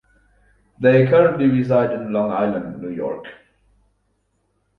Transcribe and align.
They 0.79 1.05
currently 1.05 1.45
reside 1.45 1.91
in 1.91 2.11
Long 2.11 2.31
Island, 2.31 2.81
New 2.81 2.89
York. 2.89 3.25